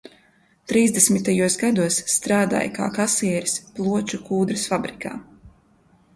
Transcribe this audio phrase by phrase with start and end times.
[0.71, 5.15] Trīsdesmitajos gados strādāja kā kasieris Ploču kūdras fabrikā.